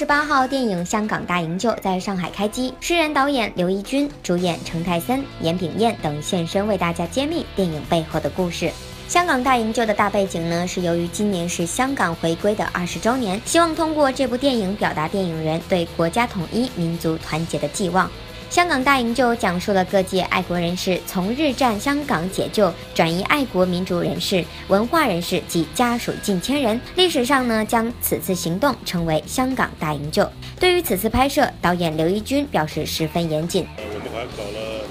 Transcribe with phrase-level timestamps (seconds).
[0.00, 8.72] 十八号，电影《香港大营救》在上海开机，诗人导演刘奕君，主演程泰森、严炳彦等现身为大家揭秘电影背后的故事。
[9.08, 18.10] 香港大营救的大背景呢，是由于今年是香港回归的二十周年，希望通过这部电影表达电影人对国家统一、民族团结的寄望。
[18.50, 26.78] 香港大营救讲述了各界爱国人士从日战香港解救转移爱国民主人士、文化人士及家属近千人。
[26.96, 30.28] 历史上呢，将此次行动称为香港大营救。
[30.58, 33.64] 对于此次拍摄，导演刘奕君表示十分严谨。
[33.76, 34.82] 我们还搞了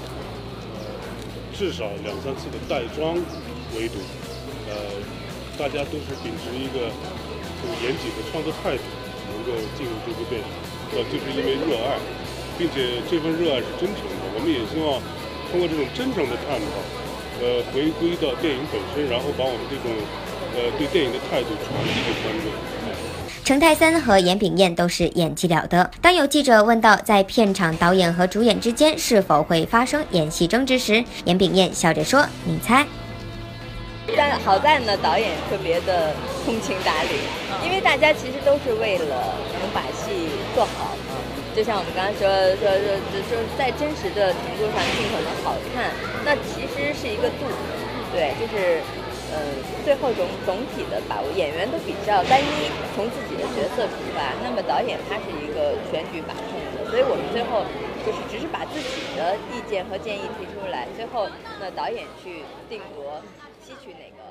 [0.72, 0.88] 呃
[1.52, 3.14] 至少两三次的带妆
[3.76, 3.98] 围堵，
[4.70, 4.72] 呃，
[5.58, 6.88] 大家都是秉持一个
[7.60, 8.82] 这个严谨的创作态度，
[9.28, 10.46] 能够进入这部电影，
[10.96, 11.98] 呃，就是因为热爱。
[12.60, 15.00] 并且这份热爱是真诚的，我们也希望
[15.50, 16.76] 通过这种真诚的探讨，
[17.40, 19.88] 呃，回归到电影本身，然后把我们这种
[20.52, 22.52] 呃对电影的态度传递给观众。
[23.42, 25.90] 程泰森和严炳彦都是演技了得。
[26.02, 32.86] 当有记者问到在片场导演和主演之间是否会发生演戏争执时，严炳彦笑着说：“你猜。”
[34.14, 36.12] 但好在呢，导演特别的
[36.44, 37.08] 通情达理，
[37.64, 40.94] 因为大家其实都是为了能把戏做好。
[41.54, 42.24] 就像我们刚才说
[42.62, 45.90] 说说，就是在真实的程度上尽可能好看，
[46.24, 47.44] 那其实是一个度，
[48.14, 48.78] 对，就是
[49.34, 49.42] 呃，
[49.84, 57.66] 最后总总体的把握，演员都比较单一，从自己的角色出发，那么导演他是一个全局把控的，所以我们最后
[58.06, 61.28] 就是只是把自己的意见和建议提出来，最后
[61.58, 63.20] 那导演去定夺，
[63.66, 64.30] 吸取哪个。